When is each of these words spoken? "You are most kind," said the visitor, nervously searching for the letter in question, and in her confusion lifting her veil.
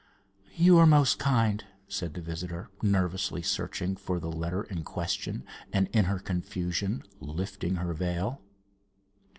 "You 0.55 0.79
are 0.79 0.87
most 0.87 1.19
kind," 1.19 1.63
said 1.87 2.15
the 2.15 2.23
visitor, 2.23 2.71
nervously 2.81 3.43
searching 3.43 3.95
for 3.95 4.19
the 4.19 4.31
letter 4.31 4.63
in 4.63 4.81
question, 4.83 5.45
and 5.71 5.89
in 5.93 6.05
her 6.05 6.17
confusion 6.17 7.03
lifting 7.19 7.75
her 7.75 7.93
veil. 7.93 8.41